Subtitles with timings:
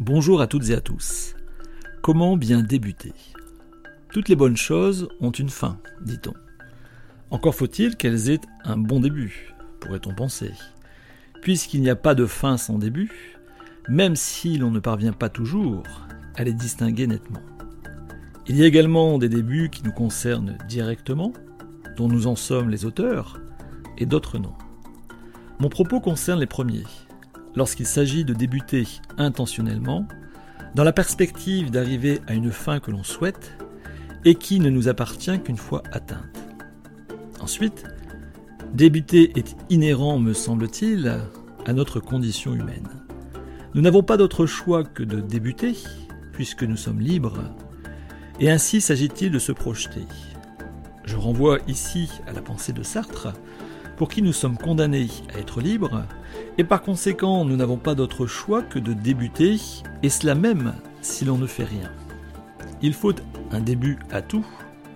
[0.00, 1.34] Bonjour à toutes et à tous.
[2.00, 3.12] Comment bien débuter?
[4.10, 6.32] Toutes les bonnes choses ont une fin, dit-on.
[7.30, 10.52] Encore faut-il qu'elles aient un bon début, pourrait-on penser.
[11.42, 13.36] Puisqu'il n'y a pas de fin sans début,
[13.90, 15.82] même si l'on ne parvient pas toujours
[16.34, 17.42] à les distinguer nettement.
[18.46, 21.34] Il y a également des débuts qui nous concernent directement,
[21.98, 23.38] dont nous en sommes les auteurs,
[23.98, 24.54] et d'autres non.
[25.58, 26.86] Mon propos concerne les premiers,
[27.54, 28.86] lorsqu'il s'agit de débuter
[29.18, 30.06] intentionnellement,
[30.74, 33.52] dans la perspective d'arriver à une fin que l'on souhaite
[34.24, 36.38] et qui ne nous appartient qu'une fois atteinte.
[37.40, 37.84] Ensuite,
[38.74, 41.20] débuter est inhérent, me semble-t-il,
[41.66, 42.88] à notre condition humaine.
[43.74, 45.76] Nous n'avons pas d'autre choix que de débuter,
[46.32, 47.42] puisque nous sommes libres,
[48.40, 50.04] et ainsi s'agit-il de se projeter.
[51.04, 53.32] Je renvoie ici à la pensée de Sartre,
[54.00, 56.04] pour qui nous sommes condamnés à être libres,
[56.56, 59.60] et par conséquent nous n'avons pas d'autre choix que de débuter,
[60.02, 61.92] et cela même si l'on ne fait rien.
[62.80, 63.12] Il faut
[63.50, 64.46] un début à tout,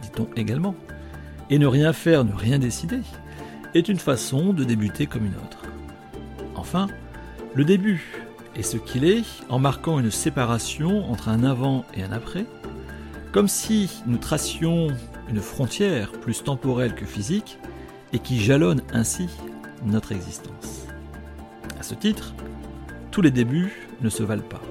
[0.00, 0.74] dit-on également,
[1.50, 3.00] et ne rien faire, ne rien décider,
[3.74, 5.60] est une façon de débuter comme une autre.
[6.54, 6.86] Enfin,
[7.52, 8.24] le début
[8.56, 12.46] est ce qu'il est en marquant une séparation entre un avant et un après,
[13.32, 14.88] comme si nous tracions
[15.28, 17.58] une frontière plus temporelle que physique,
[18.14, 19.28] et qui jalonne ainsi
[19.84, 20.86] notre existence.
[21.78, 22.34] À ce titre,
[23.10, 24.62] tous les débuts ne se valent pas.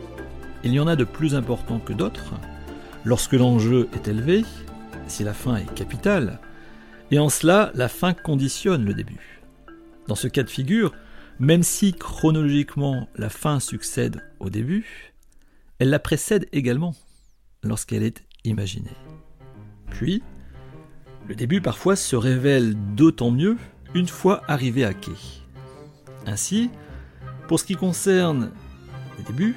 [0.63, 2.33] Il y en a de plus importants que d'autres,
[3.03, 4.45] lorsque l'enjeu est élevé,
[5.08, 6.39] si la fin est capitale,
[7.11, 9.41] et en cela la fin conditionne le début.
[10.07, 10.94] Dans ce cas de figure,
[11.38, 15.13] même si chronologiquement la fin succède au début,
[15.80, 16.95] elle la précède également
[17.61, 18.95] lorsqu'elle est imaginée.
[19.91, 20.23] Puis,
[21.27, 23.57] le début parfois se révèle d'autant mieux
[23.93, 25.11] une fois arrivé à quai.
[26.25, 26.69] Ainsi,
[27.47, 28.52] pour ce qui concerne
[29.17, 29.55] les débuts,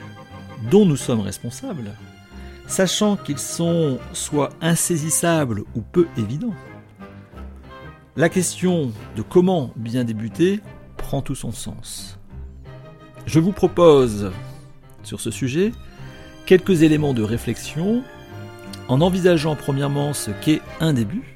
[0.70, 1.92] dont nous sommes responsables,
[2.66, 6.54] sachant qu'ils sont soit insaisissables ou peu évidents,
[8.16, 10.60] la question de comment bien débuter
[10.96, 12.18] prend tout son sens.
[13.26, 14.32] Je vous propose,
[15.02, 15.72] sur ce sujet,
[16.46, 18.02] quelques éléments de réflexion
[18.88, 21.35] en envisageant premièrement ce qu'est un début,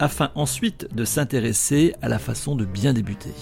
[0.00, 3.34] afin ensuite de s'intéresser à la façon de bien débuter.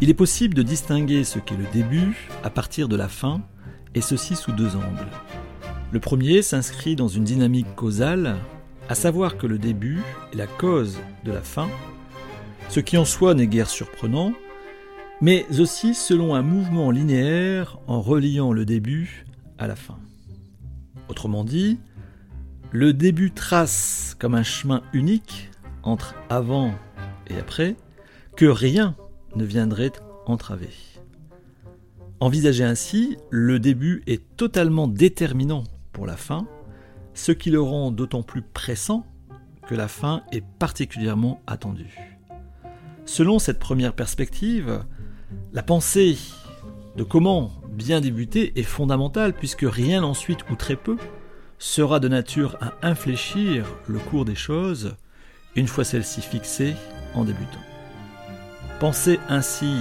[0.00, 3.40] Il est possible de distinguer ce qu'est le début à partir de la fin,
[3.94, 5.08] et ceci sous deux angles.
[5.90, 8.36] Le premier s'inscrit dans une dynamique causale,
[8.90, 10.02] à savoir que le début
[10.32, 11.68] est la cause de la fin,
[12.68, 14.34] ce qui en soi n'est guère surprenant,
[15.22, 19.24] mais aussi selon un mouvement linéaire en reliant le début
[19.58, 19.98] à la fin.
[21.08, 21.78] Autrement dit,
[22.70, 25.50] le début trace comme un chemin unique
[25.82, 26.74] entre avant
[27.28, 27.76] et après
[28.36, 28.94] que rien
[29.36, 29.92] ne viendrait
[30.26, 30.70] entraver.
[32.20, 36.46] Envisagé ainsi, le début est totalement déterminant pour la fin,
[37.14, 39.06] ce qui le rend d'autant plus pressant
[39.66, 42.18] que la fin est particulièrement attendue.
[43.04, 44.84] Selon cette première perspective,
[45.52, 46.18] la pensée
[46.96, 50.96] de comment bien débuter est fondamentale puisque rien ensuite ou très peu
[51.58, 54.96] sera de nature à infléchir le cours des choses
[55.56, 56.74] une fois celles-ci fixées
[57.14, 57.60] en débutant.
[58.80, 59.72] Penser ainsi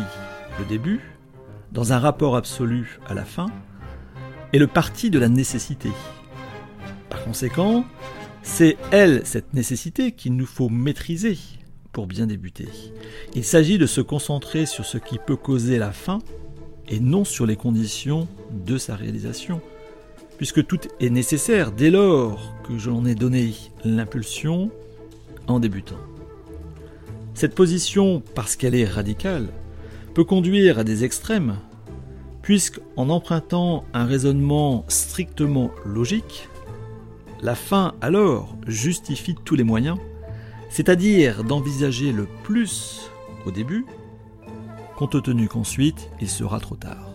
[0.59, 1.01] le début,
[1.71, 3.47] dans un rapport absolu à la fin,
[4.53, 5.89] est le parti de la nécessité.
[7.09, 7.85] Par conséquent,
[8.43, 11.37] c'est elle, cette nécessité, qu'il nous faut maîtriser
[11.91, 12.69] pour bien débuter.
[13.35, 16.19] Il s'agit de se concentrer sur ce qui peut causer la fin
[16.87, 19.61] et non sur les conditions de sa réalisation,
[20.37, 23.53] puisque tout est nécessaire dès lors que je l'en ai donné
[23.83, 24.69] l'impulsion
[25.47, 25.97] en débutant.
[27.33, 29.49] Cette position, parce qu'elle est radicale,
[30.13, 31.57] peut conduire à des extrêmes,
[32.41, 36.49] puisqu'en empruntant un raisonnement strictement logique,
[37.41, 39.97] la fin alors justifie tous les moyens,
[40.69, 43.11] c'est-à-dire d'envisager le plus
[43.45, 43.85] au début
[44.97, 47.07] compte tenu qu'ensuite il sera trop tard.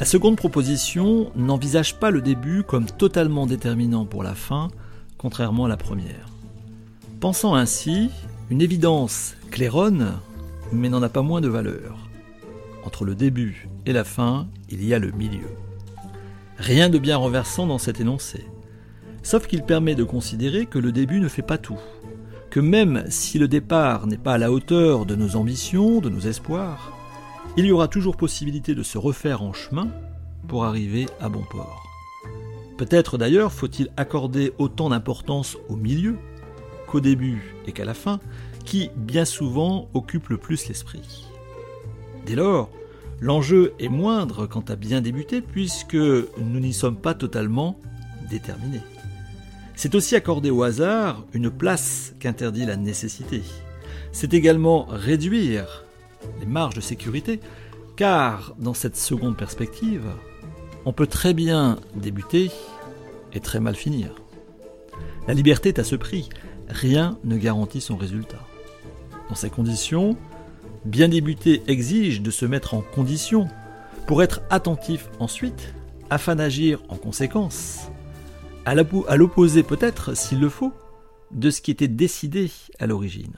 [0.00, 4.68] La seconde proposition n'envisage pas le début comme totalement déterminant pour la fin,
[5.16, 6.28] contrairement à la première.
[7.20, 8.10] Pensant ainsi,
[8.50, 10.14] une évidence claironne,
[10.72, 11.96] mais n'en a pas moins de valeur.
[12.84, 15.54] Entre le début et la fin, il y a le milieu.
[16.58, 18.44] Rien de bien renversant dans cet énoncé.
[19.26, 21.80] Sauf qu'il permet de considérer que le début ne fait pas tout,
[22.48, 26.20] que même si le départ n'est pas à la hauteur de nos ambitions, de nos
[26.20, 26.96] espoirs,
[27.56, 29.88] il y aura toujours possibilité de se refaire en chemin
[30.46, 31.82] pour arriver à bon port.
[32.78, 36.14] Peut-être d'ailleurs faut-il accorder autant d'importance au milieu
[36.86, 38.20] qu'au début et qu'à la fin,
[38.64, 41.26] qui bien souvent occupe le plus l'esprit.
[42.26, 42.70] Dès lors,
[43.20, 47.76] l'enjeu est moindre quant à bien débuter puisque nous n'y sommes pas totalement
[48.30, 48.82] déterminés.
[49.76, 53.42] C'est aussi accorder au hasard une place qu'interdit la nécessité.
[54.10, 55.84] C'est également réduire
[56.40, 57.40] les marges de sécurité,
[57.94, 60.06] car dans cette seconde perspective,
[60.86, 62.50] on peut très bien débuter
[63.34, 64.14] et très mal finir.
[65.28, 66.30] La liberté est à ce prix,
[66.68, 68.46] rien ne garantit son résultat.
[69.28, 70.16] Dans ces conditions,
[70.86, 73.46] bien débuter exige de se mettre en condition
[74.06, 75.74] pour être attentif ensuite,
[76.08, 77.90] afin d'agir en conséquence,
[78.66, 80.72] à l'opposé peut-être, s'il le faut,
[81.30, 83.36] de ce qui était décidé à l'origine.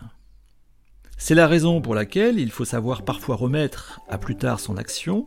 [1.19, 5.26] C'est la raison pour laquelle il faut savoir parfois remettre à plus tard son action,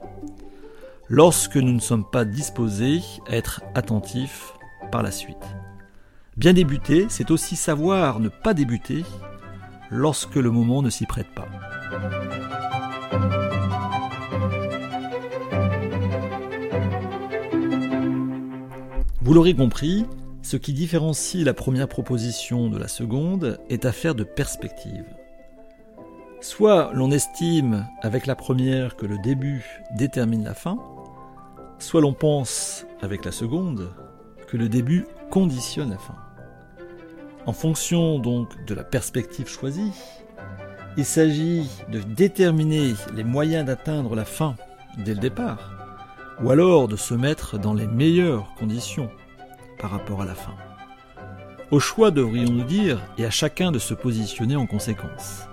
[1.07, 4.53] lorsque nous ne sommes pas disposés à être attentifs
[4.91, 5.37] par la suite.
[6.35, 9.03] Bien débuter, c'est aussi savoir ne pas débuter
[9.91, 11.47] lorsque le moment ne s'y prête pas.
[19.31, 20.05] Vous l'aurez compris,
[20.41, 25.05] ce qui différencie la première proposition de la seconde est affaire de perspective.
[26.41, 29.63] Soit l'on estime avec la première que le début
[29.95, 30.79] détermine la fin,
[31.79, 33.93] soit l'on pense avec la seconde
[34.49, 36.17] que le début conditionne la fin.
[37.45, 39.93] En fonction donc de la perspective choisie,
[40.97, 44.57] il s'agit de déterminer les moyens d'atteindre la fin
[44.97, 45.71] dès le départ,
[46.43, 49.09] ou alors de se mettre dans les meilleures conditions
[49.81, 50.55] par rapport à la fin.
[51.71, 55.47] Au choix, devrions-nous dire, et à chacun de se positionner en conséquence.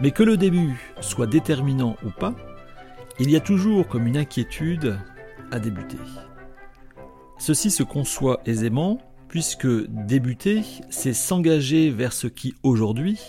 [0.00, 2.34] Mais que le début soit déterminant ou pas,
[3.18, 4.98] il y a toujours comme une inquiétude
[5.52, 5.98] à débuter.
[7.38, 8.98] Ceci se conçoit aisément
[9.28, 13.20] puisque débuter, c'est s'engager vers ce qui aujourd'hui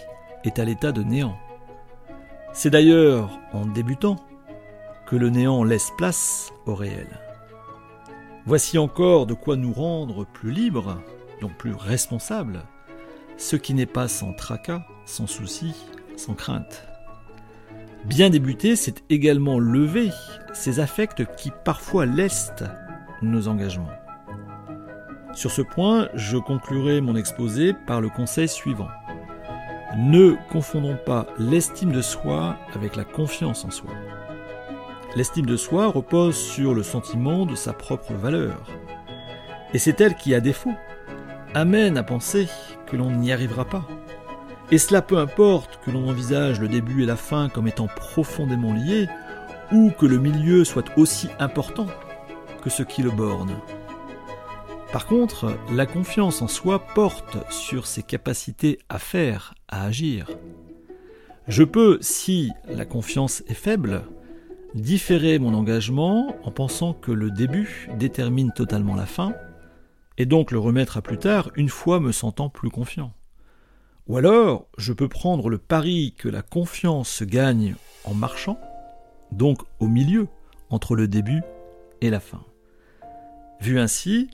[0.44, 1.38] est à l'état de néant.
[2.54, 4.18] C'est d'ailleurs en débutant
[5.06, 7.08] que le néant laisse place au réel.
[8.46, 11.00] Voici encore de quoi nous rendre plus libres,
[11.42, 12.64] donc plus responsables,
[13.38, 15.76] ce qui n'est pas sans tracas, sans soucis,
[16.18, 16.84] sans crainte.
[18.06, 20.10] Bien débuter, c'est également lever
[20.54, 22.66] ces affects qui parfois lestent
[23.22, 23.92] nos engagements.
[25.34, 28.90] Sur ce point, je conclurai mon exposé par le conseil suivant.
[29.98, 33.92] Ne confondons pas l'estime de soi avec la confiance en soi.
[35.16, 38.66] L'estime de soi repose sur le sentiment de sa propre valeur.
[39.74, 40.74] Et c'est elle qui, à défaut,
[41.54, 42.48] amène à penser
[42.86, 43.88] que l'on n'y arrivera pas,
[44.72, 48.74] et cela peu importe que l'on envisage le début et la fin comme étant profondément
[48.74, 49.08] liés,
[49.74, 51.88] ou que le milieu soit aussi important
[52.62, 53.54] que ce qui le borne.
[54.94, 60.28] Par contre, la confiance en soi porte sur ses capacités à faire, à agir.
[61.48, 64.04] Je peux, si la confiance est faible,
[64.76, 69.34] différer mon engagement en pensant que le début détermine totalement la fin,
[70.18, 73.14] et donc le remettre à plus tard une fois me sentant plus confiant.
[74.08, 78.60] Ou alors, je peux prendre le pari que la confiance se gagne en marchant,
[79.32, 80.28] donc au milieu,
[80.70, 81.42] entre le début
[82.02, 82.44] et la fin.
[83.62, 84.30] Vu ainsi,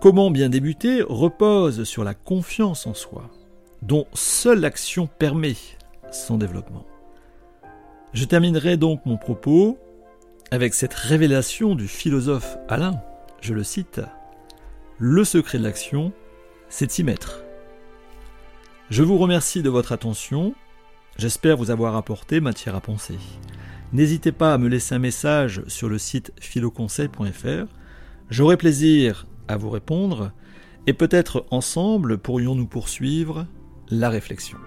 [0.00, 3.30] comment bien débuter repose sur la confiance en soi,
[3.82, 5.56] dont seule l'action permet
[6.10, 6.86] son développement.
[8.12, 9.78] Je terminerai donc mon propos
[10.50, 13.00] avec cette révélation du philosophe Alain,
[13.40, 14.02] je le cite,
[14.98, 16.12] Le secret de l'action,
[16.68, 17.42] c'est s'y mettre.
[18.90, 20.54] Je vous remercie de votre attention.
[21.16, 23.16] J'espère vous avoir apporté matière à penser.
[23.94, 27.66] N'hésitez pas à me laisser un message sur le site philoconseil.fr.
[28.28, 30.32] J'aurai plaisir à vous répondre
[30.86, 33.46] et peut-être ensemble pourrions-nous poursuivre
[33.88, 34.58] la réflexion.